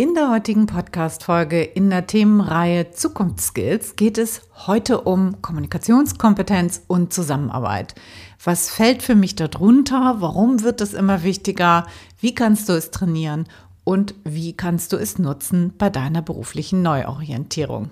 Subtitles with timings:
[0.00, 7.94] In der heutigen Podcast-Folge in der Themenreihe Zukunftsskills geht es heute um Kommunikationskompetenz und Zusammenarbeit.
[8.42, 10.16] Was fällt für mich darunter?
[10.20, 11.86] Warum wird es immer wichtiger?
[12.18, 13.44] Wie kannst du es trainieren?
[13.84, 17.90] Und wie kannst du es nutzen bei deiner beruflichen Neuorientierung?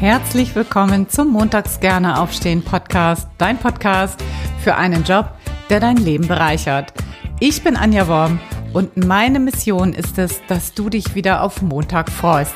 [0.00, 4.24] Herzlich willkommen zum Montags gerne aufstehen Podcast, dein Podcast
[4.64, 5.32] für einen Job,
[5.68, 6.94] der dein Leben bereichert.
[7.38, 8.40] Ich bin Anja Worm
[8.72, 12.54] und meine Mission ist es, dass du dich wieder auf Montag freust.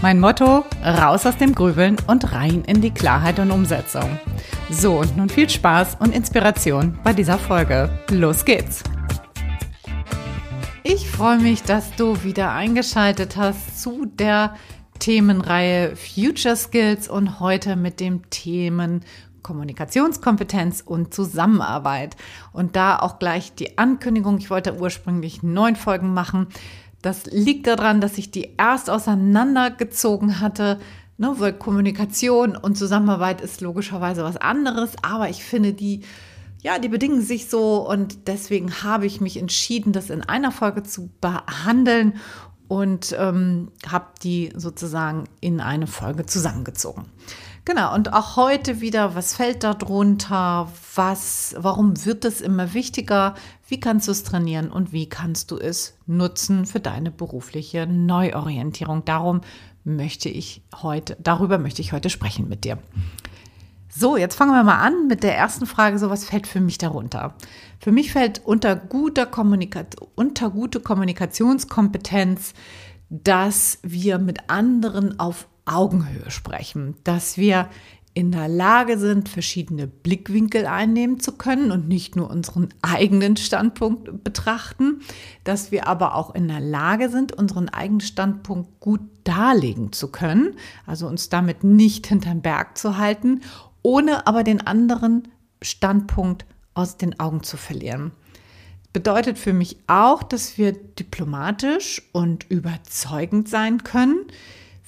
[0.00, 4.20] Mein Motto, raus aus dem Grübeln und rein in die Klarheit und Umsetzung.
[4.70, 7.90] So, und nun viel Spaß und Inspiration bei dieser Folge.
[8.10, 8.84] Los geht's!
[10.84, 14.54] Ich freue mich, dass du wieder eingeschaltet hast zu der
[15.00, 19.02] Themenreihe Future Skills und heute mit dem Themen
[19.42, 22.16] Kommunikationskompetenz und Zusammenarbeit.
[22.52, 26.48] Und da auch gleich die Ankündigung, ich wollte ursprünglich neun Folgen machen.
[27.00, 30.78] Das liegt daran, dass ich die erst auseinandergezogen hatte,
[31.18, 36.02] ne, weil Kommunikation und Zusammenarbeit ist logischerweise was anderes, aber ich finde die
[36.62, 40.84] ja, die bedingen sich so und deswegen habe ich mich entschieden, das in einer Folge
[40.84, 42.14] zu behandeln
[42.68, 47.04] und ähm, habe die sozusagen in eine Folge zusammengezogen.
[47.64, 50.68] Genau, und auch heute wieder, was fällt da drunter?
[50.96, 53.36] Was, warum wird es immer wichtiger?
[53.68, 59.04] Wie kannst du es trainieren und wie kannst du es nutzen für deine berufliche Neuorientierung?
[59.04, 59.42] Darum
[59.84, 62.78] möchte ich heute, darüber möchte ich heute sprechen mit dir.
[63.88, 66.00] So, jetzt fangen wir mal an mit der ersten Frage.
[66.00, 67.34] So, was fällt für mich darunter?
[67.78, 72.54] Für mich fällt unter guter Kommunikation, unter gute Kommunikationskompetenz,
[73.08, 77.68] dass wir mit anderen auf Augenhöhe sprechen, dass wir
[78.14, 84.22] in der Lage sind, verschiedene Blickwinkel einnehmen zu können und nicht nur unseren eigenen Standpunkt
[84.22, 85.00] betrachten,
[85.44, 90.56] dass wir aber auch in der Lage sind, unseren eigenen Standpunkt gut darlegen zu können,
[90.86, 93.40] also uns damit nicht hinterm Berg zu halten,
[93.80, 95.28] ohne aber den anderen
[95.62, 98.12] Standpunkt aus den Augen zu verlieren.
[98.92, 104.26] Bedeutet für mich auch, dass wir diplomatisch und überzeugend sein können,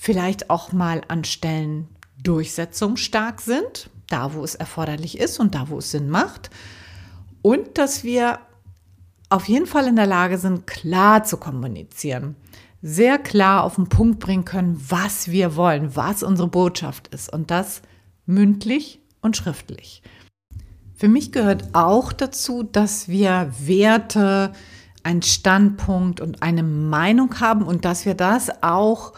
[0.04, 1.88] vielleicht auch mal an Stellen
[2.22, 6.50] durchsetzungsstark sind, da wo es erforderlich ist und da wo es Sinn macht.
[7.40, 8.38] Und dass wir
[9.30, 12.36] auf jeden Fall in der Lage sind, klar zu kommunizieren.
[12.82, 17.32] Sehr klar auf den Punkt bringen können, was wir wollen, was unsere Botschaft ist.
[17.32, 17.80] Und das
[18.26, 20.02] mündlich und schriftlich.
[20.94, 24.52] Für mich gehört auch dazu, dass wir Werte,
[25.02, 29.14] einen Standpunkt und eine Meinung haben und dass wir das auch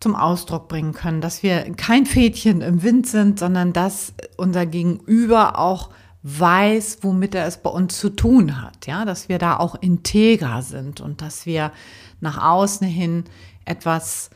[0.00, 5.58] zum Ausdruck bringen können, dass wir kein Fädchen im Wind sind, sondern dass unser Gegenüber
[5.58, 5.90] auch
[6.22, 10.62] weiß, womit er es bei uns zu tun hat, ja, dass wir da auch integer
[10.62, 11.72] sind und dass wir
[12.20, 13.24] nach außen hin
[13.64, 14.30] etwas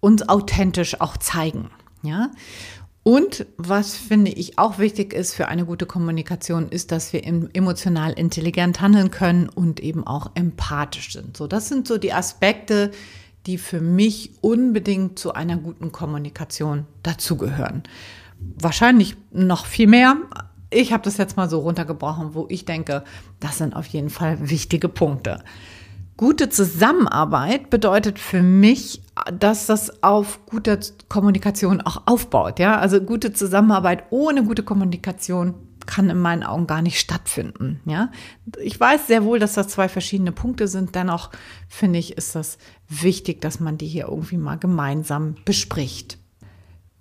[0.00, 1.70] uns authentisch auch zeigen,
[2.02, 2.30] ja.
[3.02, 8.12] Und was finde ich auch wichtig ist für eine gute Kommunikation, ist, dass wir emotional
[8.12, 11.34] intelligent handeln können und eben auch empathisch sind.
[11.34, 12.90] So, das sind so die Aspekte,
[13.46, 17.82] die für mich unbedingt zu einer guten Kommunikation dazugehören.
[18.58, 20.16] Wahrscheinlich noch viel mehr.
[20.70, 23.04] Ich habe das jetzt mal so runtergebrochen, wo ich denke,
[23.40, 25.42] das sind auf jeden Fall wichtige Punkte.
[26.16, 29.02] Gute Zusammenarbeit bedeutet für mich,
[29.32, 30.78] dass das auf guter
[31.08, 32.58] Kommunikation auch aufbaut.
[32.58, 35.54] Ja, also gute Zusammenarbeit ohne gute Kommunikation
[35.90, 37.80] kann in meinen Augen gar nicht stattfinden.
[37.84, 38.10] Ja,
[38.62, 40.94] ich weiß sehr wohl, dass das zwei verschiedene Punkte sind.
[40.94, 41.30] Dennoch
[41.68, 42.58] finde ich, ist das
[42.88, 46.18] wichtig, dass man die hier irgendwie mal gemeinsam bespricht.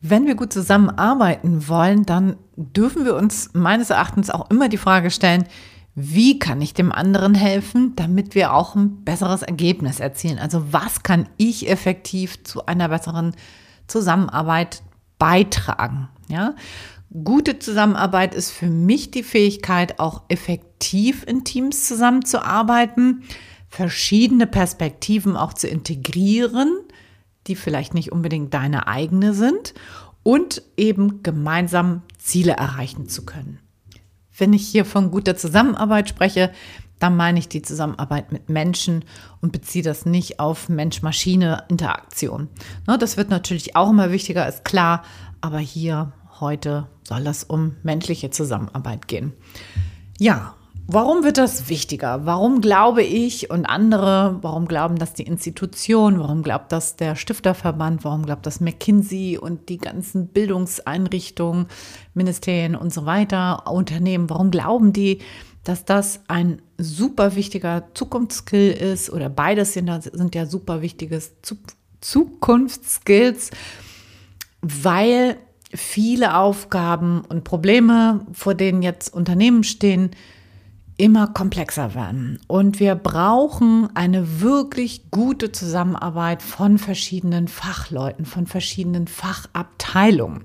[0.01, 5.11] Wenn wir gut zusammenarbeiten wollen, dann dürfen wir uns meines Erachtens auch immer die Frage
[5.11, 5.45] stellen,
[5.93, 10.39] wie kann ich dem anderen helfen, damit wir auch ein besseres Ergebnis erzielen?
[10.39, 13.35] Also was kann ich effektiv zu einer besseren
[13.87, 14.81] Zusammenarbeit
[15.17, 16.07] beitragen?
[16.29, 16.55] Ja,
[17.11, 23.23] Gute Zusammenarbeit ist für mich die Fähigkeit, auch effektiv in Teams zusammenzuarbeiten,
[23.67, 26.71] verschiedene Perspektiven auch zu integrieren,
[27.47, 29.73] die vielleicht nicht unbedingt deine eigene sind
[30.21, 33.59] und eben gemeinsam Ziele erreichen zu können.
[34.37, 36.51] Wenn ich hier von guter Zusammenarbeit spreche,
[36.99, 39.03] dann meine ich die Zusammenarbeit mit Menschen
[39.41, 42.49] und beziehe das nicht auf Mensch-Maschine-Interaktion.
[42.85, 45.03] Ne, das wird natürlich auch immer wichtiger, ist klar,
[45.41, 49.33] aber hier Heute soll es um menschliche Zusammenarbeit gehen.
[50.19, 50.55] Ja,
[50.87, 52.25] warum wird das wichtiger?
[52.25, 58.05] Warum glaube ich und andere, warum glauben das die Institution, warum glaubt das der Stifterverband,
[58.05, 61.67] warum glaubt das McKinsey und die ganzen Bildungseinrichtungen,
[62.13, 65.19] Ministerien und so weiter, Unternehmen, warum glauben die,
[65.63, 71.33] dass das ein super wichtiger Zukunftsskill ist oder beides sind, sind ja super wichtiges
[72.01, 73.51] Zukunftsskills,
[74.61, 75.37] weil
[75.73, 80.11] viele Aufgaben und Probleme, vor denen jetzt Unternehmen stehen,
[80.97, 82.39] immer komplexer werden.
[82.47, 90.43] Und wir brauchen eine wirklich gute Zusammenarbeit von verschiedenen Fachleuten, von verschiedenen Fachabteilungen.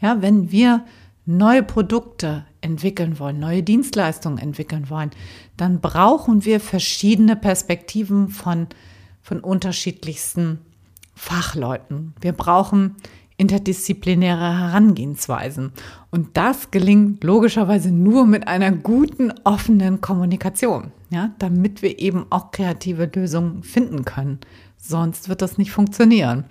[0.00, 0.84] Ja, wenn wir
[1.24, 5.10] neue Produkte entwickeln wollen, neue Dienstleistungen entwickeln wollen,
[5.56, 8.68] dann brauchen wir verschiedene Perspektiven von,
[9.22, 10.60] von unterschiedlichsten
[11.16, 12.14] Fachleuten.
[12.20, 12.94] Wir brauchen
[13.36, 15.72] interdisziplinäre Herangehensweisen.
[16.10, 22.50] Und das gelingt logischerweise nur mit einer guten, offenen Kommunikation, ja, damit wir eben auch
[22.50, 24.40] kreative Lösungen finden können.
[24.76, 26.44] Sonst wird das nicht funktionieren.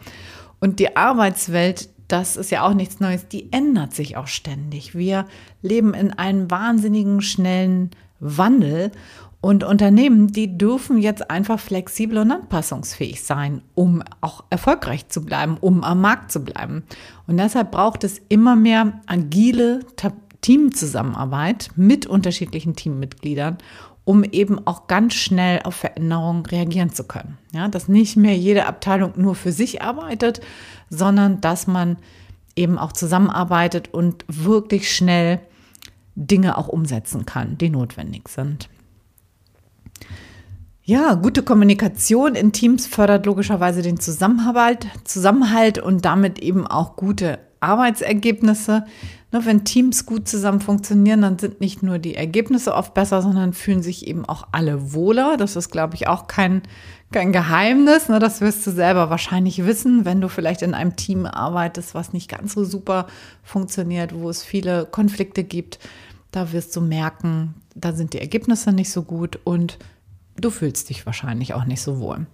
[0.59, 4.95] Und die Arbeitswelt, das ist ja auch nichts Neues, die ändert sich auch ständig.
[4.95, 5.25] Wir
[5.61, 8.91] leben in einem wahnsinnigen, schnellen Wandel
[9.45, 15.57] und Unternehmen, die dürfen jetzt einfach flexibel und anpassungsfähig sein, um auch erfolgreich zu bleiben,
[15.61, 16.81] um am Markt zu bleiben.
[17.27, 19.81] Und deshalb braucht es immer mehr agile
[20.41, 23.59] Teamzusammenarbeit mit unterschiedlichen Teammitgliedern,
[24.03, 27.37] um eben auch ganz schnell auf Veränderungen reagieren zu können.
[27.53, 30.41] Ja, dass nicht mehr jede Abteilung nur für sich arbeitet,
[30.89, 31.97] sondern dass man
[32.55, 35.39] eben auch zusammenarbeitet und wirklich schnell
[36.15, 38.69] Dinge auch umsetzen kann, die notwendig sind.
[40.87, 47.39] Ja, gute Kommunikation in Teams fördert logischerweise den Zusammenhalt, Zusammenhalt und damit eben auch gute
[47.59, 48.85] Arbeitsergebnisse.
[49.31, 53.53] Ne, wenn Teams gut zusammen funktionieren, dann sind nicht nur die Ergebnisse oft besser, sondern
[53.53, 55.37] fühlen sich eben auch alle wohler.
[55.37, 56.61] Das ist, glaube ich, auch kein,
[57.11, 58.07] kein Geheimnis.
[58.07, 62.13] Ne, das wirst du selber wahrscheinlich wissen, wenn du vielleicht in einem Team arbeitest, was
[62.13, 63.07] nicht ganz so super
[63.41, 65.79] funktioniert, wo es viele Konflikte gibt.
[66.29, 69.79] Da wirst du merken, da sind die Ergebnisse nicht so gut und
[70.39, 72.25] du fühlst dich wahrscheinlich auch nicht so wohl.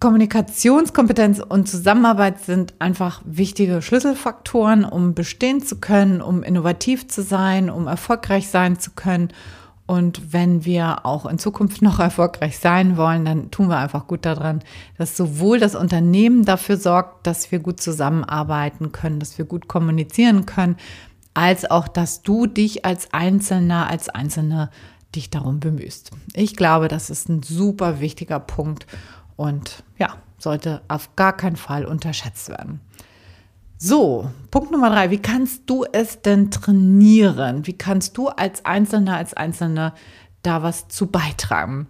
[0.00, 7.68] Kommunikationskompetenz und Zusammenarbeit sind einfach wichtige Schlüsselfaktoren, um bestehen zu können, um innovativ zu sein,
[7.68, 9.30] um erfolgreich sein zu können.
[9.86, 14.24] Und wenn wir auch in Zukunft noch erfolgreich sein wollen, dann tun wir einfach gut
[14.24, 14.60] daran,
[14.98, 20.46] dass sowohl das Unternehmen dafür sorgt, dass wir gut zusammenarbeiten können, dass wir gut kommunizieren
[20.46, 20.76] können,
[21.34, 24.70] als auch, dass du dich als Einzelner, als Einzelne
[25.14, 26.10] dich darum bemühst.
[26.34, 28.86] Ich glaube, das ist ein super wichtiger Punkt
[29.36, 32.80] und ja, sollte auf gar keinen Fall unterschätzt werden.
[33.78, 35.10] So, Punkt Nummer drei.
[35.10, 37.66] Wie kannst du es denn trainieren?
[37.66, 39.94] Wie kannst du als Einzelner, als Einzelne
[40.42, 41.86] da was zu beitragen?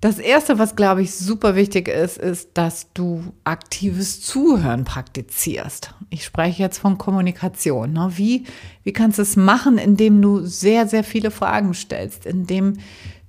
[0.00, 5.94] Das erste, was glaube ich super wichtig ist, ist, dass du aktives Zuhören praktizierst.
[6.08, 7.92] Ich spreche jetzt von Kommunikation.
[7.92, 8.10] Ne?
[8.14, 8.44] Wie,
[8.82, 12.78] wie kannst du es machen, indem du sehr, sehr viele Fragen stellst, indem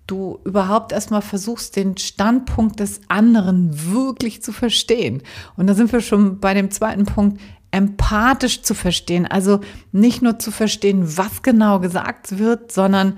[0.07, 5.23] du überhaupt erstmal versuchst, den Standpunkt des anderen wirklich zu verstehen.
[5.57, 7.39] Und da sind wir schon bei dem zweiten Punkt,
[7.71, 9.25] empathisch zu verstehen.
[9.25, 9.59] Also
[9.91, 13.17] nicht nur zu verstehen, was genau gesagt wird, sondern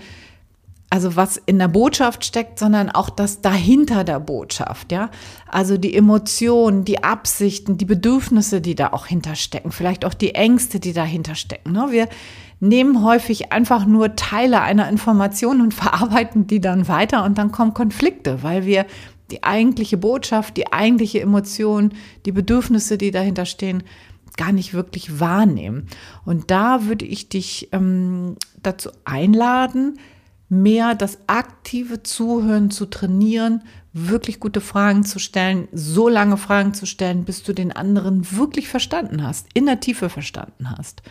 [0.93, 5.09] also was in der Botschaft steckt, sondern auch das dahinter der Botschaft, ja.
[5.47, 10.79] Also die Emotionen, die Absichten, die Bedürfnisse, die da auch hinterstecken, vielleicht auch die Ängste,
[10.79, 11.71] die dahinter stecken.
[11.71, 11.87] Ne?
[11.89, 12.09] Wir
[12.59, 17.73] nehmen häufig einfach nur Teile einer Information und verarbeiten die dann weiter und dann kommen
[17.73, 18.85] Konflikte, weil wir
[19.31, 21.93] die eigentliche Botschaft, die eigentliche Emotion,
[22.27, 23.81] die Bedürfnisse, die dahinter stehen,
[24.37, 25.87] gar nicht wirklich wahrnehmen.
[26.23, 29.97] Und da würde ich dich ähm, dazu einladen,
[30.49, 36.85] mehr das aktive Zuhören zu trainieren, wirklich gute Fragen zu stellen, so lange Fragen zu
[36.85, 41.03] stellen, bis du den anderen wirklich verstanden hast, in der Tiefe verstanden hast.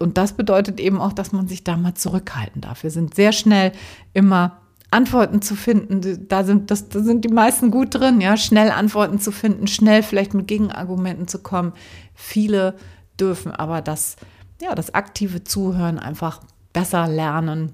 [0.00, 2.82] Und das bedeutet eben auch, dass man sich da mal zurückhalten darf.
[2.82, 3.72] Wir sind sehr schnell
[4.12, 4.58] immer
[4.90, 6.28] Antworten zu finden.
[6.28, 10.02] Da sind, das, da sind die meisten gut drin, ja, schnell Antworten zu finden, schnell
[10.02, 11.72] vielleicht mit Gegenargumenten zu kommen.
[12.14, 12.74] Viele
[13.18, 14.16] dürfen aber das,
[14.62, 16.40] ja, das aktive Zuhören einfach
[16.72, 17.72] besser lernen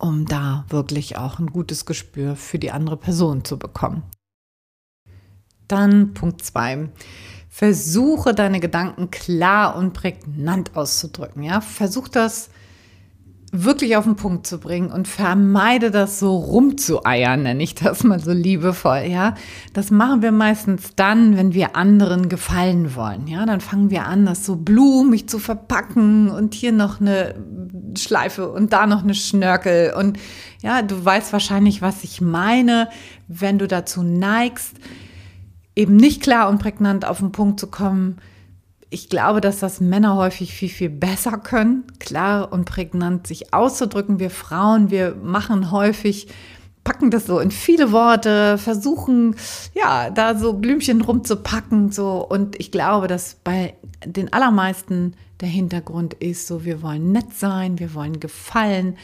[0.00, 4.02] um da wirklich auch ein gutes Gespür für die andere Person zu bekommen.
[5.68, 6.88] Dann Punkt 2.
[7.48, 11.42] Versuche deine Gedanken klar und prägnant auszudrücken.
[11.42, 11.60] Ja?
[11.60, 12.50] Versuch das
[13.52, 18.20] wirklich auf den Punkt zu bringen und vermeide das so rumzueiern, nenne ich das mal
[18.20, 19.34] so liebevoll, ja.
[19.72, 23.44] Das machen wir meistens dann, wenn wir anderen gefallen wollen, ja.
[23.46, 27.34] Dann fangen wir an, das so blumig zu verpacken und hier noch eine
[27.98, 30.18] Schleife und da noch eine Schnörkel und
[30.62, 32.88] ja, du weißt wahrscheinlich, was ich meine,
[33.26, 34.76] wenn du dazu neigst,
[35.74, 38.18] eben nicht klar und prägnant auf den Punkt zu kommen,
[38.90, 44.18] ich glaube, dass das Männer häufig viel, viel besser können, klar und prägnant sich auszudrücken.
[44.18, 46.26] Wir Frauen, wir machen häufig,
[46.82, 49.36] packen das so in viele Worte, versuchen,
[49.74, 52.26] ja, da so Blümchen rumzupacken, so.
[52.26, 57.78] Und ich glaube, dass bei den allermeisten der Hintergrund ist so, wir wollen nett sein,
[57.78, 58.96] wir wollen gefallen,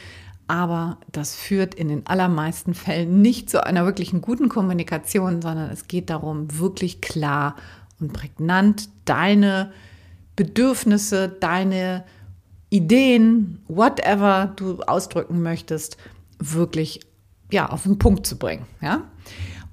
[0.49, 5.87] aber das führt in den allermeisten Fällen nicht zu einer wirklichen guten Kommunikation, sondern es
[5.87, 7.55] geht darum, wirklich klar
[8.01, 9.73] und prägnant deine
[10.35, 12.05] Bedürfnisse, deine
[12.71, 15.97] Ideen, whatever du ausdrücken möchtest,
[16.39, 17.01] wirklich
[17.51, 18.67] ja, auf den Punkt zu bringen.
[18.81, 19.03] Ja?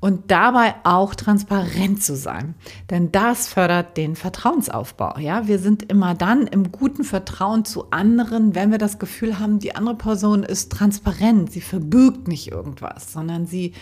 [0.03, 2.55] und dabei auch transparent zu sein.
[2.89, 5.17] Denn das fördert den Vertrauensaufbau.
[5.17, 9.59] Ja, wir sind immer dann im guten Vertrauen zu anderen, wenn wir das Gefühl haben,
[9.59, 13.75] die andere Person ist transparent, sie verbirgt nicht irgendwas, sondern sie,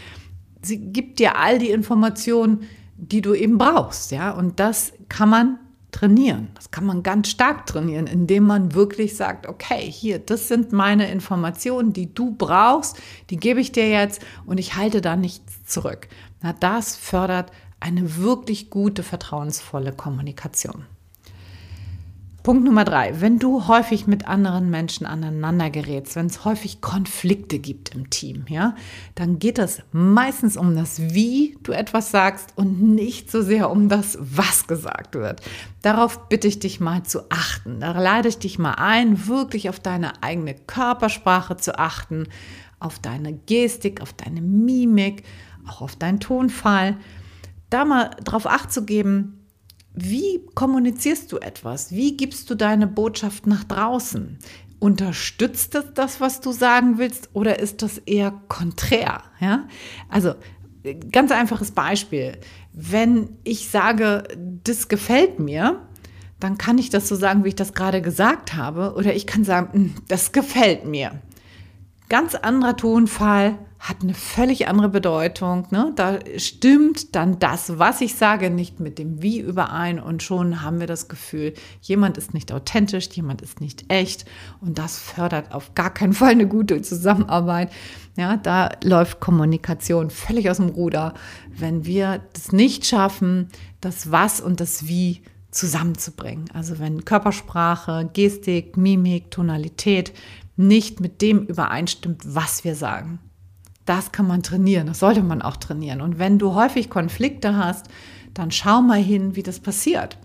[0.62, 2.66] sie gibt dir all die Informationen,
[3.02, 4.12] die du eben brauchst.
[4.12, 5.60] Ja, und das kann man
[5.92, 6.50] trainieren.
[6.56, 11.12] Das kann man ganz stark trainieren, indem man wirklich sagt, okay, hier, das sind meine
[11.12, 12.98] Informationen, die du brauchst,
[13.30, 16.08] die gebe ich dir jetzt und ich halte da nichts zurück.
[16.42, 20.86] Na, das fördert eine wirklich gute, vertrauensvolle Kommunikation.
[22.44, 27.60] Punkt Nummer drei, wenn du häufig mit anderen Menschen aneinander gerätst, wenn es häufig Konflikte
[27.60, 28.74] gibt im Team, ja,
[29.14, 33.90] dann geht es meistens um das Wie du etwas sagst und nicht so sehr um
[33.90, 35.42] das, was gesagt wird.
[35.84, 37.80] Darauf bitte ich dich mal zu achten.
[37.80, 42.26] Da leite ich dich mal ein, wirklich auf deine eigene Körpersprache zu achten,
[42.80, 45.22] auf deine Gestik, auf deine Mimik,
[45.68, 46.98] auch auf deinen Tonfall.
[47.70, 49.41] Da mal drauf acht zu geben,
[49.94, 51.92] wie kommunizierst du etwas?
[51.92, 54.38] Wie gibst du deine Botschaft nach draußen?
[54.80, 59.22] Unterstützt das das, was du sagen willst, oder ist das eher konträr?
[59.40, 59.68] Ja?
[60.10, 60.34] Also
[61.12, 62.38] ganz einfaches Beispiel.
[62.74, 64.24] Wenn ich sage,
[64.64, 65.82] das gefällt mir,
[66.40, 69.44] dann kann ich das so sagen, wie ich das gerade gesagt habe, oder ich kann
[69.44, 71.22] sagen, hm, das gefällt mir.
[72.12, 75.66] Ganz anderer Tonfall, hat eine völlig andere Bedeutung.
[75.72, 75.94] Ne?
[75.96, 80.82] Da stimmt dann das, was ich sage, nicht mit dem Wie überein und schon haben
[80.82, 84.26] wir das Gefühl, jemand ist nicht authentisch, jemand ist nicht echt
[84.60, 87.72] und das fördert auf gar keinen Fall eine gute Zusammenarbeit.
[88.18, 91.14] Ja, da läuft Kommunikation völlig aus dem Ruder,
[91.48, 93.48] wenn wir das nicht schaffen,
[93.80, 96.46] das Was und das Wie zusammenzubringen.
[96.54, 100.14] Also wenn Körpersprache, Gestik, Mimik, Tonalität
[100.56, 103.20] nicht mit dem übereinstimmt, was wir sagen
[103.86, 106.02] das kann man trainieren, das sollte man auch trainieren.
[106.02, 107.88] Und wenn du häufig Konflikte hast,
[108.34, 110.18] dann schau mal hin, wie das passiert.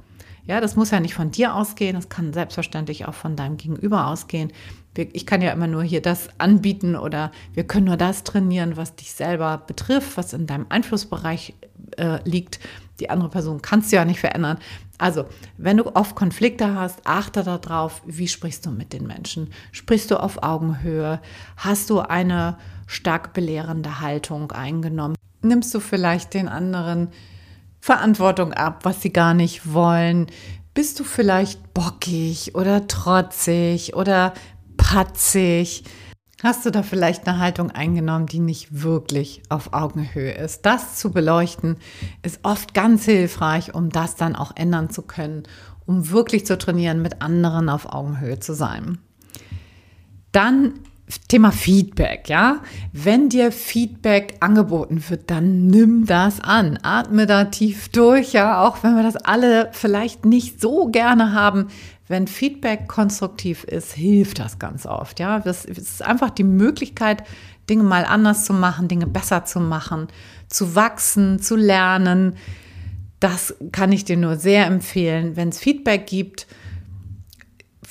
[0.46, 4.06] Ja, das muss ja nicht von dir ausgehen, das kann selbstverständlich auch von deinem Gegenüber
[4.06, 4.52] ausgehen.
[4.96, 8.94] Ich kann ja immer nur hier das anbieten oder wir können nur das trainieren, was
[8.94, 11.54] dich selber betrifft, was in deinem Einflussbereich
[11.96, 12.60] äh, liegt.
[13.00, 14.58] Die andere Person kannst du ja nicht verändern.
[14.98, 15.26] Also,
[15.58, 19.50] wenn du oft Konflikte hast, achte darauf, wie sprichst du mit den Menschen?
[19.72, 21.20] Sprichst du auf Augenhöhe?
[21.56, 25.16] Hast du eine stark belehrende Haltung eingenommen?
[25.42, 27.08] Nimmst du vielleicht den anderen
[27.80, 30.26] Verantwortung ab, was sie gar nicht wollen?
[30.72, 34.32] Bist du vielleicht bockig oder trotzig oder
[34.76, 35.84] patzig?
[36.42, 40.66] Hast du da vielleicht eine Haltung eingenommen, die nicht wirklich auf Augenhöhe ist?
[40.66, 41.76] Das zu beleuchten
[42.22, 45.44] ist oft ganz hilfreich, um das dann auch ändern zu können,
[45.86, 48.98] um wirklich zu trainieren, mit anderen auf Augenhöhe zu sein.
[50.30, 50.74] Dann
[51.28, 52.58] Thema Feedback, ja.
[52.92, 56.78] Wenn dir Feedback angeboten wird, dann nimm das an.
[56.82, 58.62] Atme da tief durch, ja.
[58.66, 61.68] Auch wenn wir das alle vielleicht nicht so gerne haben.
[62.08, 65.40] Wenn Feedback konstruktiv ist, hilft das ganz oft, ja.
[65.40, 67.24] Das ist einfach die Möglichkeit,
[67.68, 70.08] Dinge mal anders zu machen, Dinge besser zu machen,
[70.48, 72.36] zu wachsen, zu lernen.
[73.18, 75.36] Das kann ich dir nur sehr empfehlen.
[75.36, 76.46] Wenn es Feedback gibt,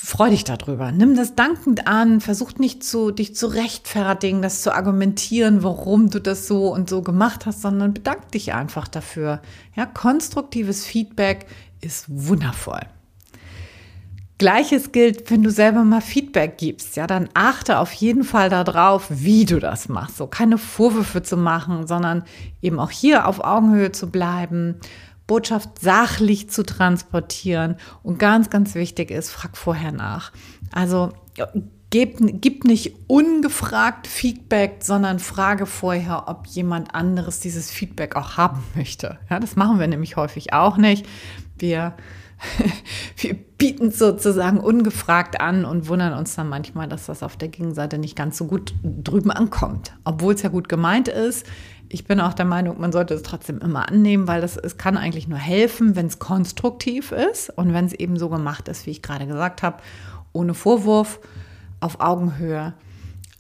[0.06, 0.92] freu dich darüber.
[0.92, 6.22] Nimm das dankend an, versuch nicht zu, dich zu rechtfertigen, das zu argumentieren, warum du
[6.22, 9.42] das so und so gemacht hast, sondern bedank dich einfach dafür.
[9.76, 11.48] Ja, konstruktives Feedback
[11.82, 12.82] ist wundervoll.
[14.38, 16.98] Gleiches gilt, wenn du selber mal Feedback gibst.
[16.98, 20.18] Ja, dann achte auf jeden Fall darauf, wie du das machst.
[20.18, 22.24] So keine Vorwürfe zu machen, sondern
[22.62, 24.76] eben auch hier auf Augenhöhe zu bleiben
[25.28, 27.78] Botschaft sachlich zu transportieren.
[28.04, 30.32] Und ganz, ganz wichtig ist, frag vorher nach.
[30.72, 31.12] Also
[31.90, 38.64] gib, gib nicht ungefragt Feedback, sondern frage vorher, ob jemand anderes dieses Feedback auch haben
[38.76, 39.18] möchte.
[39.30, 41.06] Ja, das machen wir nämlich häufig auch nicht.
[41.58, 41.96] Wir
[43.18, 47.98] wir bieten sozusagen ungefragt an und wundern uns dann manchmal, dass das auf der Gegenseite
[47.98, 49.94] nicht ganz so gut drüben ankommt.
[50.04, 51.46] Obwohl es ja gut gemeint ist,
[51.90, 54.98] ich bin auch der Meinung, man sollte es trotzdem immer annehmen, weil das, es kann
[54.98, 58.92] eigentlich nur helfen, wenn es konstruktiv ist und wenn es eben so gemacht ist, wie
[58.92, 59.78] ich gerade gesagt habe,
[60.34, 61.20] ohne Vorwurf,
[61.80, 62.74] auf Augenhöhe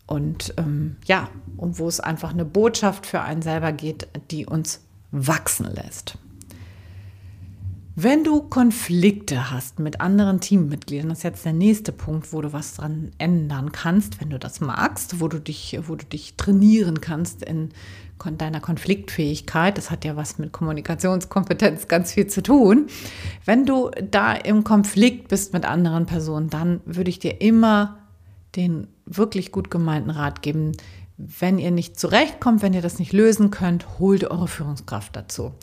[0.07, 4.81] und ähm, ja, und wo es einfach eine Botschaft für einen selber geht, die uns
[5.11, 6.17] wachsen lässt.
[7.97, 12.51] Wenn du Konflikte hast mit anderen Teammitgliedern, das ist jetzt der nächste Punkt, wo du
[12.51, 16.99] was dran ändern kannst, wenn du das magst, wo du dich, wo du dich trainieren
[16.99, 17.69] kannst in
[18.37, 19.77] deiner Konfliktfähigkeit.
[19.77, 22.87] Das hat ja was mit Kommunikationskompetenz ganz viel zu tun.
[23.45, 27.99] Wenn du da im Konflikt bist mit anderen Personen, dann würde ich dir immer
[28.57, 30.73] den wirklich gut gemeinten Rat geben,
[31.17, 35.53] wenn ihr nicht zurechtkommt, wenn ihr das nicht lösen könnt, holt eure Führungskraft dazu.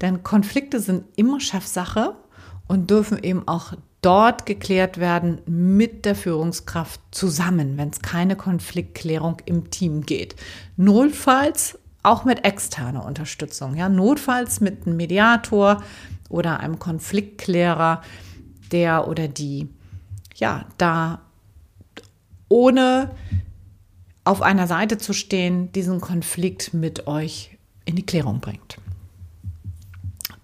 [0.00, 2.14] Denn Konflikte sind immer Chefsache
[2.68, 3.72] und dürfen eben auch
[4.02, 10.36] dort geklärt werden mit der Führungskraft zusammen, wenn es keine Konfliktklärung im Team geht.
[10.76, 15.82] Notfalls auch mit externer Unterstützung, ja, notfalls mit einem Mediator
[16.28, 18.02] oder einem Konfliktklärer,
[18.70, 19.68] der oder die
[20.36, 21.22] ja da
[22.48, 23.10] ohne
[24.22, 28.78] auf einer Seite zu stehen, diesen Konflikt mit euch in die Klärung bringt.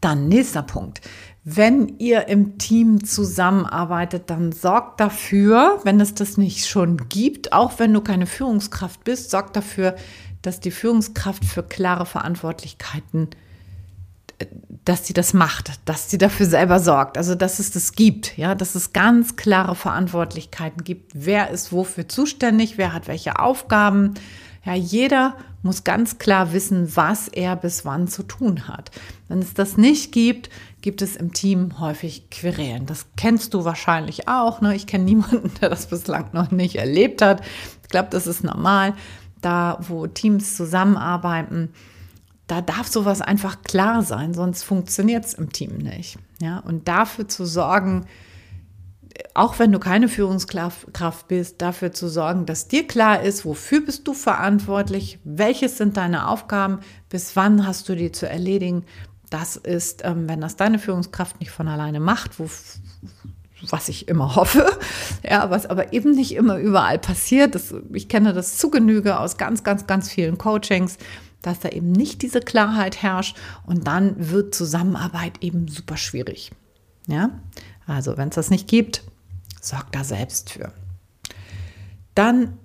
[0.03, 1.01] Dann nächster Punkt.
[1.45, 7.79] Wenn ihr im Team zusammenarbeitet, dann sorgt dafür, wenn es das nicht schon gibt, auch
[7.79, 9.97] wenn du keine Führungskraft bist, sorgt dafür,
[10.43, 13.31] dass die Führungskraft für klare Verantwortlichkeiten,
[14.85, 18.57] dass sie das macht, dass sie dafür selber sorgt, also dass es das gibt, ja,
[18.57, 21.13] dass es ganz klare Verantwortlichkeiten gibt.
[21.15, 24.15] Wer ist wofür zuständig, wer hat welche Aufgaben,
[24.65, 28.91] ja, jeder muss ganz klar wissen, was er bis wann zu tun hat.
[29.29, 30.51] Wenn es das nicht gibt,
[30.81, 32.87] gibt es im Team häufig Querelen.
[32.87, 34.61] Das kennst du wahrscheinlich auch.
[34.61, 34.75] Ne?
[34.75, 37.43] Ich kenne niemanden, der das bislang noch nicht erlebt hat.
[37.83, 38.95] Ich glaube, das ist normal.
[39.41, 41.73] Da, wo Teams zusammenarbeiten,
[42.47, 46.19] da darf sowas einfach klar sein, sonst funktioniert es im Team nicht.
[46.41, 46.59] Ja?
[46.59, 48.07] Und dafür zu sorgen,
[49.35, 54.07] auch wenn du keine Führungskraft bist, dafür zu sorgen, dass dir klar ist, wofür bist
[54.07, 58.85] du verantwortlich, welches sind deine Aufgaben, bis wann hast du die zu erledigen.
[59.31, 62.49] Das ist, ähm, wenn das deine Führungskraft nicht von alleine macht, wo,
[63.71, 64.67] was ich immer hoffe,
[65.29, 67.55] ja, was aber eben nicht immer überall passiert.
[67.55, 70.99] Das, ich kenne das zu Genüge aus ganz, ganz, ganz vielen Coachings,
[71.41, 76.53] dass da eben nicht diese Klarheit herrscht und dann wird Zusammenarbeit eben super schwierig.
[77.09, 77.31] Ja,
[77.87, 79.03] also wenn es das nicht gibt,
[79.61, 80.73] sorg da selbst für.
[82.15, 82.59] Dann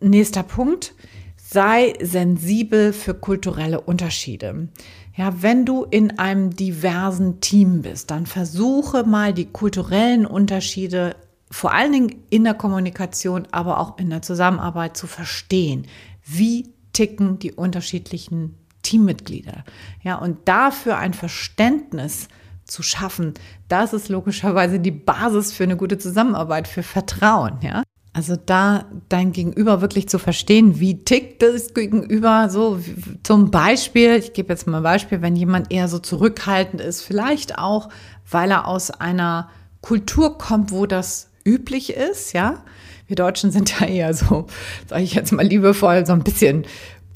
[0.00, 0.94] nächster Punkt,
[1.36, 4.68] sei sensibel für kulturelle Unterschiede.
[5.16, 11.16] Ja, wenn du in einem diversen Team bist, dann versuche mal die kulturellen Unterschiede
[11.50, 15.86] vor allen Dingen in der Kommunikation, aber auch in der Zusammenarbeit zu verstehen.
[16.24, 19.64] Wie ticken die unterschiedlichen Teammitglieder?
[20.02, 22.28] Ja, und dafür ein Verständnis
[22.70, 23.34] zu schaffen,
[23.68, 27.82] das ist logischerweise die Basis für eine gute Zusammenarbeit, für Vertrauen, ja.
[28.12, 32.80] Also da dein Gegenüber wirklich zu verstehen, wie tickt das Gegenüber, so
[33.22, 37.58] zum Beispiel, ich gebe jetzt mal ein Beispiel, wenn jemand eher so zurückhaltend ist, vielleicht
[37.58, 37.88] auch,
[38.28, 39.48] weil er aus einer
[39.80, 42.64] Kultur kommt, wo das üblich ist, ja.
[43.06, 44.46] Wir Deutschen sind ja eher so,
[44.88, 46.64] sage ich jetzt mal liebevoll, so ein bisschen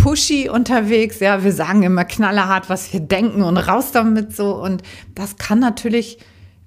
[0.05, 1.21] pushy unterwegs.
[1.21, 4.55] Ja, wir sagen immer knallerhart, was wir denken und raus damit so.
[4.55, 4.83] Und
[5.14, 6.19] das kann natürlich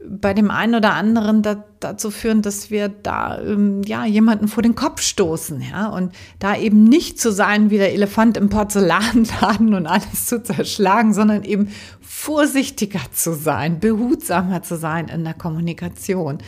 [0.03, 4.63] bei dem einen oder anderen da, dazu führen, dass wir da ähm, ja jemanden vor
[4.63, 9.73] den Kopf stoßen, ja und da eben nicht zu sein wie der Elefant im Porzellanladen
[9.73, 11.69] und alles zu zerschlagen, sondern eben
[12.01, 16.39] vorsichtiger zu sein, behutsamer zu sein in der Kommunikation.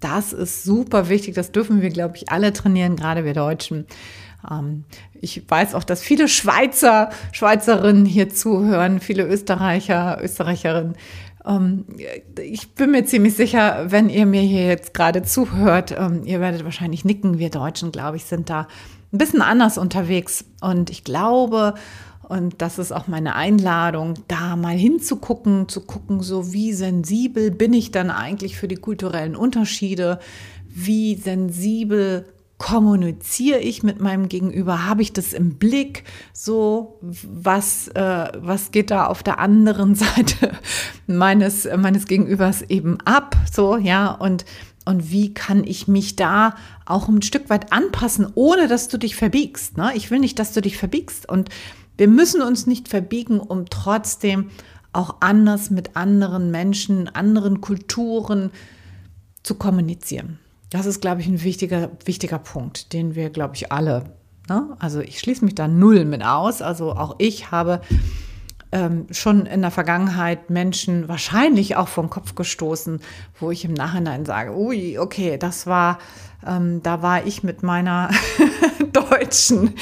[0.00, 1.36] Das ist super wichtig.
[1.36, 3.86] Das dürfen wir, glaube ich, alle trainieren, gerade wir Deutschen.
[4.50, 4.84] Ähm,
[5.20, 10.94] ich weiß auch, dass viele Schweizer, Schweizerinnen hier zuhören, viele Österreicher, Österreicherinnen.
[11.44, 11.84] Ähm,
[12.40, 16.64] ich bin mir ziemlich sicher, wenn ihr mir hier jetzt gerade zuhört, ähm, ihr werdet
[16.64, 17.38] wahrscheinlich nicken.
[17.38, 18.68] Wir Deutschen, glaube ich, sind da
[19.12, 20.44] ein bisschen anders unterwegs.
[20.60, 21.74] Und ich glaube,
[22.28, 27.72] und das ist auch meine Einladung, da mal hinzugucken, zu gucken, so wie sensibel bin
[27.74, 30.18] ich dann eigentlich für die kulturellen Unterschiede,
[30.66, 32.24] wie sensibel
[32.62, 34.86] kommuniziere ich mit meinem Gegenüber?
[34.86, 36.04] Habe ich das im Blick?
[36.32, 40.52] So, was, äh, was geht da auf der anderen Seite
[41.08, 43.36] meines, meines Gegenübers eben ab?
[43.52, 44.44] So, ja, und,
[44.84, 46.54] und wie kann ich mich da
[46.86, 49.76] auch ein Stück weit anpassen, ohne dass du dich verbiegst?
[49.76, 49.90] Ne?
[49.96, 51.28] Ich will nicht, dass du dich verbiegst.
[51.28, 51.48] Und
[51.96, 54.50] wir müssen uns nicht verbiegen, um trotzdem
[54.92, 58.52] auch anders mit anderen Menschen, anderen Kulturen
[59.42, 60.38] zu kommunizieren.
[60.72, 64.04] Das ist, glaube ich, ein wichtiger, wichtiger Punkt, den wir, glaube ich, alle
[64.48, 64.76] Ne?
[64.78, 66.62] Also ich schließe mich da null mit aus.
[66.62, 67.80] Also auch ich habe
[68.72, 73.00] ähm, schon in der Vergangenheit Menschen wahrscheinlich auch vom Kopf gestoßen,
[73.38, 75.98] wo ich im Nachhinein sage, ui, okay, das war,
[76.46, 78.10] ähm, da war ich mit meiner
[78.92, 79.74] deutschen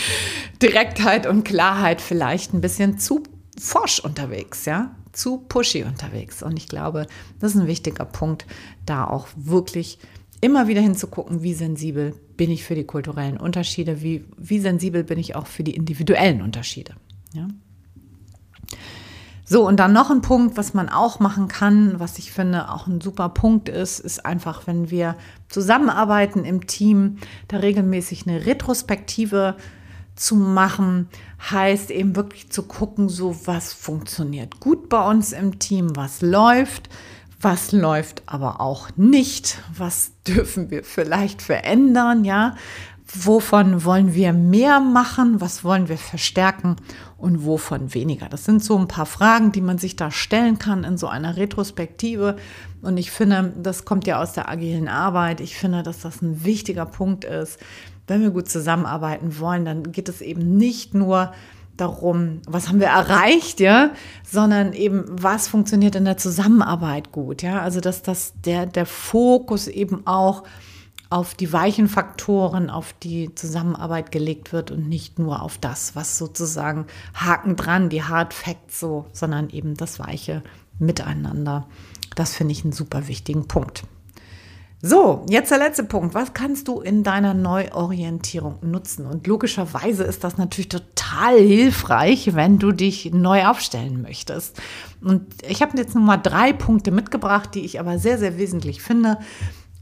[0.61, 3.23] Direktheit und Klarheit vielleicht ein bisschen zu
[3.59, 6.43] forsch unterwegs, ja, zu pushy unterwegs.
[6.43, 7.07] Und ich glaube,
[7.39, 8.47] das ist ein wichtiger Punkt,
[8.87, 9.99] da auch wirklich
[10.41, 15.19] immer wieder hinzugucken, wie sensibel bin ich für die kulturellen Unterschiede, wie, wie sensibel bin
[15.19, 16.95] ich auch für die individuellen Unterschiede.
[17.35, 17.49] Ja?
[19.45, 22.87] So, und dann noch ein Punkt, was man auch machen kann, was ich finde auch
[22.87, 25.17] ein super Punkt ist, ist einfach, wenn wir
[25.49, 27.17] zusammenarbeiten im Team,
[27.49, 29.57] da regelmäßig eine Retrospektive
[30.15, 31.09] zu machen,
[31.51, 36.89] heißt eben wirklich zu gucken, so was funktioniert gut bei uns im Team, was läuft,
[37.41, 42.55] was läuft aber auch nicht, was dürfen wir vielleicht verändern, ja,
[43.07, 46.77] wovon wollen wir mehr machen, was wollen wir verstärken
[47.17, 48.29] und wovon weniger.
[48.29, 51.37] Das sind so ein paar Fragen, die man sich da stellen kann in so einer
[51.37, 52.37] Retrospektive.
[52.83, 55.41] Und ich finde, das kommt ja aus der agilen Arbeit.
[55.41, 57.59] Ich finde, dass das ein wichtiger Punkt ist.
[58.07, 61.35] Wenn wir gut zusammenarbeiten wollen, dann geht es eben nicht nur darum,
[62.49, 63.91] was haben wir erreicht, ja,
[64.29, 67.61] sondern eben, was funktioniert in der Zusammenarbeit gut, ja.
[67.61, 70.45] Also, dass das der, der Fokus eben auch
[71.11, 76.17] auf die weichen Faktoren, auf die Zusammenarbeit gelegt wird und nicht nur auf das, was
[76.17, 80.43] sozusagen Haken dran, die Hard Facts so, sondern eben das weiche
[80.79, 81.67] Miteinander.
[82.15, 83.83] Das finde ich einen super wichtigen Punkt.
[84.83, 86.15] So, jetzt der letzte Punkt.
[86.15, 89.05] Was kannst du in deiner Neuorientierung nutzen?
[89.05, 94.59] Und logischerweise ist das natürlich total hilfreich, wenn du dich neu aufstellen möchtest.
[95.03, 99.19] Und ich habe jetzt nochmal drei Punkte mitgebracht, die ich aber sehr, sehr wesentlich finde.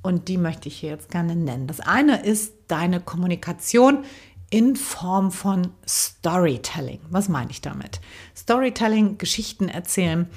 [0.02, 1.68] Und die möchte ich hier jetzt gerne nennen.
[1.68, 4.04] Das eine ist deine Kommunikation
[4.50, 7.00] in Form von Storytelling.
[7.10, 8.00] Was meine ich damit?
[8.36, 10.28] Storytelling, Geschichten erzählen.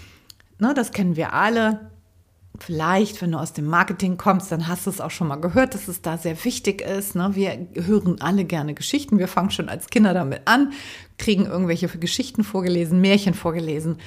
[0.59, 1.90] Ne, das kennen wir alle.
[2.63, 5.73] Vielleicht, wenn du aus dem Marketing kommst, dann hast du es auch schon mal gehört,
[5.73, 7.15] dass es da sehr wichtig ist.
[7.15, 7.31] Ne?
[7.33, 9.17] Wir hören alle gerne Geschichten.
[9.17, 10.71] Wir fangen schon als Kinder damit an,
[11.17, 13.97] kriegen irgendwelche Geschichten vorgelesen, Märchen vorgelesen.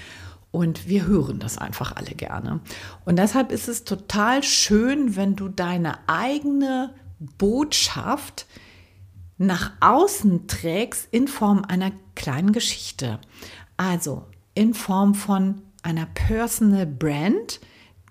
[0.52, 2.60] Und wir hören das einfach alle gerne.
[3.04, 8.46] Und deshalb ist es total schön, wenn du deine eigene Botschaft
[9.36, 13.18] nach außen trägst in Form einer kleinen Geschichte.
[13.76, 17.58] Also in Form von einer Personal Brand,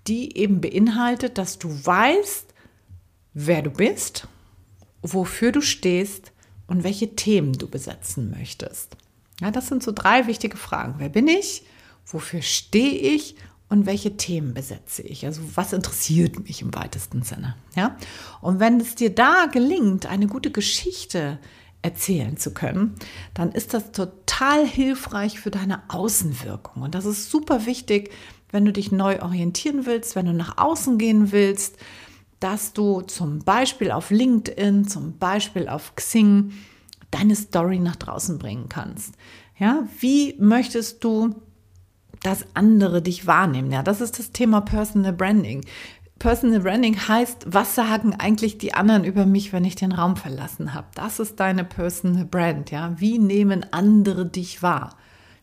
[0.06, 2.46] die eben beinhaltet, dass du weißt,
[3.32, 4.28] wer du bist,
[5.02, 6.32] wofür du stehst
[6.66, 8.96] und welche Themen du besetzen möchtest.
[9.40, 10.94] Ja, das sind so drei wichtige Fragen.
[10.98, 11.64] Wer bin ich?
[12.06, 13.36] wofür stehe ich
[13.68, 15.24] und welche Themen besetze ich?
[15.26, 17.56] Also was interessiert mich im weitesten Sinne?
[17.74, 17.96] Ja?
[18.40, 21.38] Und wenn es dir da gelingt, eine gute Geschichte
[21.82, 22.94] erzählen zu können,
[23.34, 26.82] dann ist das total hilfreich für deine Außenwirkung.
[26.82, 28.10] Und das ist super wichtig,
[28.54, 31.76] wenn du dich neu orientieren willst, wenn du nach außen gehen willst,
[32.40, 36.52] dass du zum Beispiel auf LinkedIn, zum Beispiel auf Xing
[37.10, 39.14] deine Story nach draußen bringen kannst.
[39.58, 41.34] Ja, wie möchtest du
[42.24, 43.70] dass andere dich wahrnehmen.
[43.70, 45.64] Ja, das ist das Thema Personal Branding.
[46.18, 50.72] Personal Branding heißt, was sagen eigentlich die anderen über mich, wenn ich den Raum verlassen
[50.72, 50.86] habe?
[50.94, 52.70] Das ist deine Personal Brand.
[52.70, 54.96] Ja, wie nehmen andere dich wahr?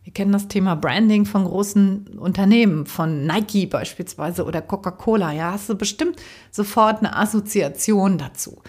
[0.03, 5.31] Wir kennen das Thema Branding von großen Unternehmen, von Nike beispielsweise oder Coca-Cola.
[5.31, 6.15] Ja, hast du bestimmt
[6.49, 8.63] sofort eine Assoziation dazu.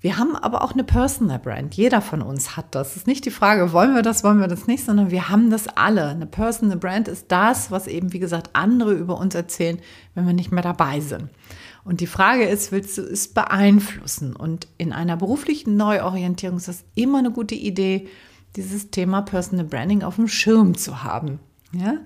[0.00, 1.74] Wir haben aber auch eine Personal Brand.
[1.74, 2.90] Jeder von uns hat das.
[2.90, 5.50] Es ist nicht die Frage, wollen wir das, wollen wir das nicht, sondern wir haben
[5.50, 6.08] das alle.
[6.08, 9.78] Eine Personal Brand ist das, was eben, wie gesagt, andere über uns erzählen,
[10.14, 11.30] wenn wir nicht mehr dabei sind.
[11.84, 14.36] Und die Frage ist, willst du es beeinflussen?
[14.36, 18.08] Und in einer beruflichen Neuorientierung ist das immer eine gute Idee,
[18.56, 21.40] dieses Thema Personal Branding auf dem Schirm zu haben.
[21.72, 21.98] Ja?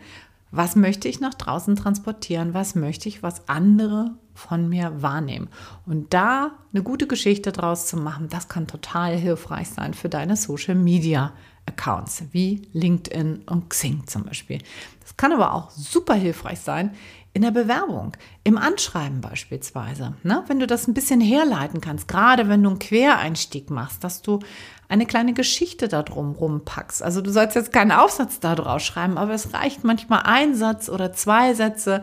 [0.50, 2.54] Was möchte ich nach draußen transportieren?
[2.54, 5.48] Was möchte ich, was andere von mir wahrnehmen?
[5.84, 10.36] Und da eine gute Geschichte draus zu machen, das kann total hilfreich sein für deine
[10.36, 11.32] Social Media
[11.66, 14.58] Accounts wie LinkedIn und Xing zum Beispiel.
[15.02, 16.92] Das kann aber auch super hilfreich sein
[17.34, 20.14] in der Bewerbung, im Anschreiben beispielsweise.
[20.22, 20.42] Ne?
[20.46, 24.40] Wenn du das ein bisschen herleiten kannst, gerade wenn du einen Quereinstieg machst, dass du
[24.88, 27.02] eine kleine Geschichte da drum rumpackst.
[27.02, 30.88] Also du sollst jetzt keinen Aufsatz da draus schreiben, aber es reicht manchmal ein Satz
[30.88, 32.02] oder zwei Sätze,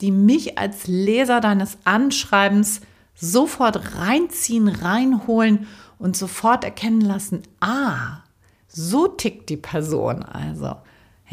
[0.00, 2.80] die mich als Leser deines Anschreibens
[3.14, 5.66] sofort reinziehen, reinholen
[5.98, 8.22] und sofort erkennen lassen, ah,
[8.68, 10.76] so tickt die Person also.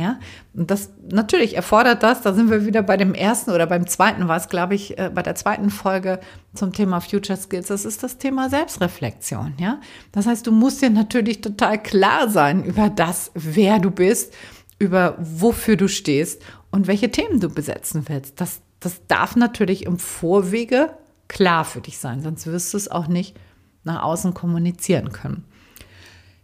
[0.01, 0.19] Ja,
[0.55, 4.27] und das natürlich erfordert das, da sind wir wieder bei dem ersten oder beim zweiten
[4.27, 6.19] war es, glaube ich, äh, bei der zweiten Folge
[6.55, 7.67] zum Thema Future Skills.
[7.67, 9.53] Das ist das Thema Selbstreflexion.
[9.59, 9.79] Ja,
[10.11, 14.33] das heißt, du musst dir natürlich total klar sein über das, wer du bist,
[14.79, 18.41] über wofür du stehst und welche Themen du besetzen willst.
[18.41, 20.89] Das, das darf natürlich im Vorwege
[21.27, 23.37] klar für dich sein, sonst wirst du es auch nicht
[23.83, 25.45] nach außen kommunizieren können.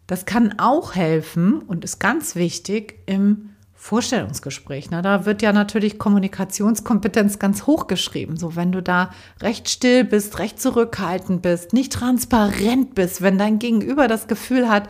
[0.08, 4.90] Das kann auch helfen und ist ganz wichtig im Vorstellungsgespräch.
[4.90, 5.02] Ne?
[5.02, 8.36] Da wird ja natürlich Kommunikationskompetenz ganz hoch geschrieben.
[8.36, 13.60] So, wenn du da recht still bist, recht zurückhaltend bist, nicht transparent bist, wenn dein
[13.60, 14.90] Gegenüber das Gefühl hat,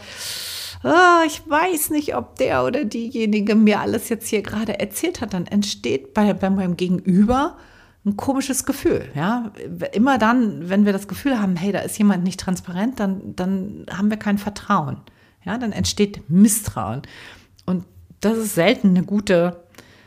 [0.84, 5.34] oh, ich weiß nicht, ob der oder diejenige mir alles jetzt hier gerade erzählt hat,
[5.34, 7.58] dann entsteht bei, bei meinem Gegenüber
[8.08, 9.10] ein komisches Gefühl.
[9.14, 9.52] Ja?
[9.92, 13.86] Immer dann, wenn wir das Gefühl haben, hey, da ist jemand nicht transparent, dann, dann
[13.92, 14.98] haben wir kein Vertrauen.
[15.46, 15.58] Ja?
[15.58, 17.02] Dann entsteht Misstrauen.
[17.66, 17.86] Und
[18.22, 19.64] das ist selten eine gute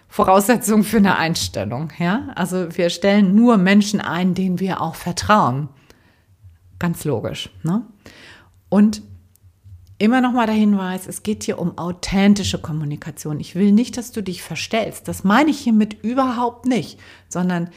[0.08, 1.92] Voraussetzung für eine Einstellung.
[1.98, 2.28] Ja?
[2.34, 5.68] Also wir stellen nur Menschen ein, denen wir auch vertrauen.
[6.78, 7.50] Ganz logisch.
[7.62, 7.82] Ne?
[8.70, 9.02] Und
[9.98, 13.38] immer noch mal der Hinweis, es geht hier um authentische Kommunikation.
[13.38, 15.06] Ich will nicht, dass du dich verstellst.
[15.06, 17.68] Das meine ich hiermit überhaupt nicht, sondern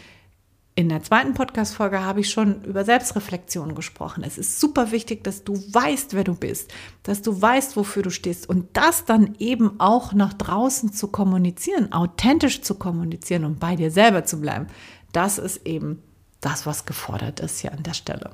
[0.76, 4.24] in der zweiten Podcast-Folge habe ich schon über Selbstreflexion gesprochen.
[4.24, 8.10] Es ist super wichtig, dass du weißt, wer du bist, dass du weißt, wofür du
[8.10, 13.76] stehst und das dann eben auch nach draußen zu kommunizieren, authentisch zu kommunizieren und bei
[13.76, 14.66] dir selber zu bleiben.
[15.12, 16.02] Das ist eben
[16.42, 18.32] das, was gefordert ist hier an der Stelle.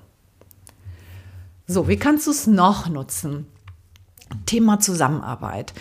[1.67, 3.47] So, wie kannst du es noch nutzen?
[4.45, 5.73] Thema Zusammenarbeit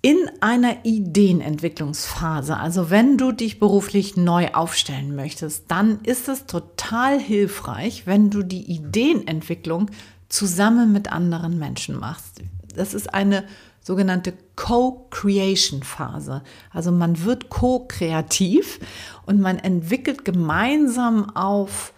[0.00, 7.18] in einer Ideenentwicklungsphase, also wenn du dich beruflich neu aufstellen möchtest, dann ist es total
[7.18, 9.90] hilfreich, wenn du die Ideenentwicklung
[10.28, 12.42] zusammen mit anderen Menschen machst.
[12.76, 13.44] Das ist eine
[13.82, 16.42] sogenannte Co-Creation-Phase.
[16.70, 18.78] Also man wird co-kreativ
[19.26, 21.92] und man entwickelt gemeinsam auf,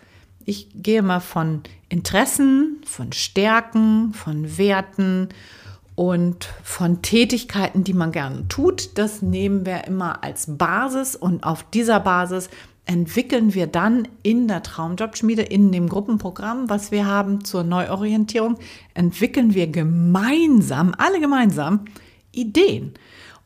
[0.46, 5.28] ich gehe mal von Interessen, von Stärken, von Werten
[6.00, 8.96] und von Tätigkeiten, die man gerne tut.
[8.96, 12.48] Das nehmen wir immer als Basis und auf dieser Basis
[12.86, 18.56] entwickeln wir dann in der Traumjobschmiede, in dem Gruppenprogramm, was wir haben zur Neuorientierung,
[18.94, 21.84] entwickeln wir gemeinsam, alle gemeinsam,
[22.32, 22.94] Ideen.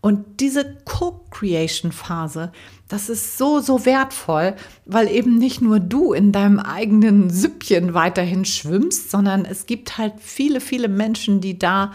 [0.00, 2.52] Und diese Co-Creation-Phase,
[2.86, 4.54] das ist so, so wertvoll,
[4.86, 10.20] weil eben nicht nur du in deinem eigenen Süppchen weiterhin schwimmst, sondern es gibt halt
[10.20, 11.90] viele, viele Menschen, die da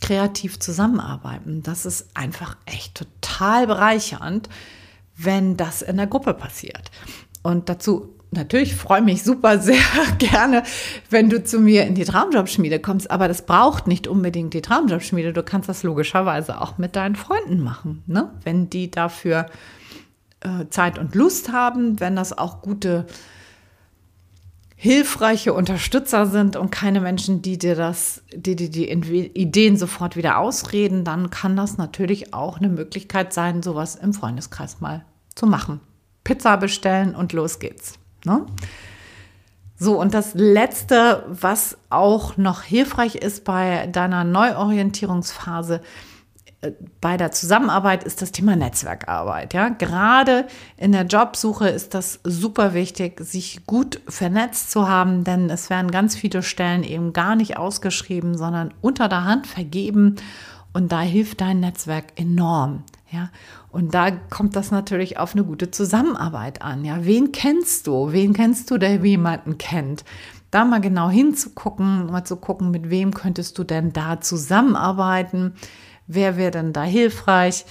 [0.00, 1.62] kreativ zusammenarbeiten.
[1.62, 4.48] Das ist einfach echt total bereichernd,
[5.16, 6.90] wenn das in der Gruppe passiert.
[7.42, 9.82] Und dazu natürlich freue mich super sehr
[10.18, 10.62] gerne,
[11.08, 15.32] wenn du zu mir in die Traumjobschmiede kommst, aber das braucht nicht unbedingt die Traumjobschmiede.
[15.32, 18.30] Du kannst das logischerweise auch mit deinen Freunden machen, ne?
[18.44, 19.46] wenn die dafür
[20.40, 23.06] äh, Zeit und Lust haben, wenn das auch gute
[24.82, 30.38] hilfreiche Unterstützer sind und keine Menschen, die dir das, die dir die Ideen sofort wieder
[30.38, 35.80] ausreden, dann kann das natürlich auch eine Möglichkeit sein, sowas im Freundeskreis mal zu machen.
[36.24, 37.98] Pizza bestellen und los geht's.
[38.24, 38.46] Ne?
[39.76, 45.82] So, und das Letzte, was auch noch hilfreich ist bei deiner Neuorientierungsphase,
[47.00, 49.54] bei der Zusammenarbeit ist das Thema Netzwerkarbeit.
[49.54, 50.46] Ja, gerade
[50.76, 55.90] in der Jobsuche ist das super wichtig, sich gut vernetzt zu haben, denn es werden
[55.90, 60.16] ganz viele Stellen eben gar nicht ausgeschrieben, sondern unter der Hand vergeben.
[60.72, 62.84] Und da hilft dein Netzwerk enorm.
[63.10, 63.30] Ja,
[63.70, 66.84] und da kommt das natürlich auf eine gute Zusammenarbeit an.
[66.84, 68.12] Ja, wen kennst du?
[68.12, 70.04] Wen kennst du, der jemanden kennt?
[70.52, 75.54] Da mal genau hinzugucken, mal zu gucken, mit wem könntest du denn da zusammenarbeiten?
[76.12, 77.64] Wer wäre denn da hilfreich?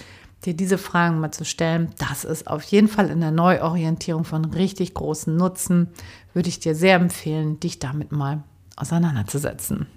[0.45, 4.45] Dir diese Fragen mal zu stellen, das ist auf jeden Fall in der Neuorientierung von
[4.45, 5.89] richtig großen Nutzen.
[6.34, 8.43] Würde ich dir sehr empfehlen, dich damit mal
[8.78, 9.88] auseinanderzusetzen.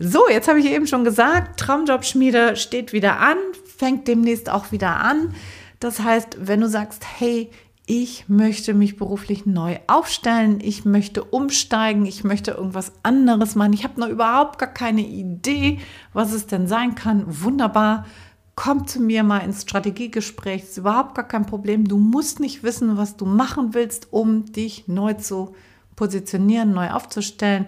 [0.00, 3.36] So, jetzt habe ich eben schon gesagt, Traumjobschmiede steht wieder an,
[3.76, 5.32] fängt demnächst auch wieder an.
[5.78, 7.48] Das heißt, wenn du sagst, hey,
[7.86, 13.84] ich möchte mich beruflich neu aufstellen, ich möchte umsteigen, ich möchte irgendwas anderes machen, ich
[13.84, 15.80] habe noch überhaupt gar keine Idee,
[16.12, 17.24] was es denn sein kann.
[17.26, 18.06] Wunderbar,
[18.54, 21.88] komm zu mir mal ins Strategiegespräch, ist überhaupt gar kein Problem.
[21.88, 25.54] Du musst nicht wissen, was du machen willst, um dich neu zu
[25.96, 27.66] positionieren, neu aufzustellen.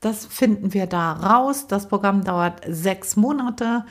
[0.00, 1.66] Das finden wir da raus.
[1.66, 3.84] Das Programm dauert sechs Monate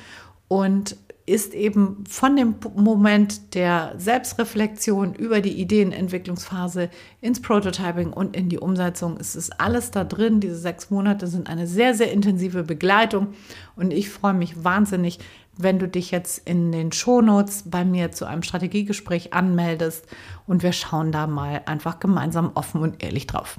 [0.47, 8.47] und ist eben von dem Moment der Selbstreflexion über die Ideenentwicklungsphase ins Prototyping und in
[8.47, 9.17] die Umsetzung.
[9.19, 10.39] Es ist alles da drin.
[10.39, 13.33] Diese sechs Monate sind eine sehr, sehr intensive Begleitung
[13.75, 15.19] und ich freue mich wahnsinnig,
[15.57, 20.05] wenn du dich jetzt in den Shownotes bei mir zu einem Strategiegespräch anmeldest
[20.45, 23.57] und wir schauen da mal einfach gemeinsam offen und ehrlich drauf.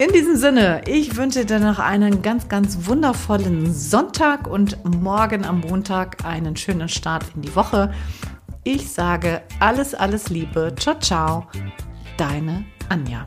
[0.00, 5.58] In diesem Sinne, ich wünsche dir noch einen ganz, ganz wundervollen Sonntag und morgen am
[5.58, 7.92] Montag einen schönen Start in die Woche.
[8.62, 10.72] Ich sage alles, alles Liebe.
[10.78, 11.48] Ciao, ciao.
[12.16, 13.26] Deine Anja.